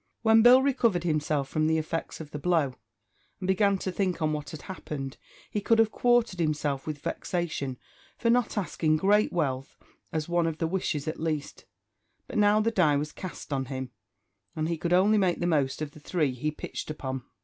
When 0.23 0.41
Billy 0.41 0.63
recovered 0.63 1.03
himself 1.03 1.47
from 1.47 1.67
the 1.67 1.77
effects 1.77 2.19
of 2.19 2.31
the 2.31 2.39
blow, 2.39 2.73
and 3.39 3.47
began 3.47 3.77
to 3.77 3.91
think 3.91 4.19
on 4.19 4.33
what 4.33 4.49
had 4.49 4.63
happened, 4.63 5.15
he 5.51 5.61
could 5.61 5.77
have 5.77 5.91
quartered 5.91 6.39
himself 6.39 6.87
with 6.87 6.97
vexation 6.97 7.77
for 8.17 8.31
not 8.31 8.57
asking 8.57 8.97
great 8.97 9.31
wealth 9.31 9.77
as 10.11 10.27
one 10.27 10.47
of 10.47 10.57
the 10.57 10.65
wishes 10.65 11.07
at 11.07 11.19
least; 11.19 11.65
but 12.25 12.39
now 12.39 12.59
the 12.59 12.71
die 12.71 12.95
was 12.97 13.11
cast 13.11 13.53
on 13.53 13.65
him, 13.65 13.91
and 14.55 14.69
he 14.69 14.77
could 14.79 14.91
only 14.91 15.19
make 15.19 15.39
the 15.39 15.45
most 15.45 15.83
of 15.83 15.91
the 15.91 15.99
three 15.99 16.33
he 16.33 16.49
pitched 16.49 16.89
upon. 16.89 17.21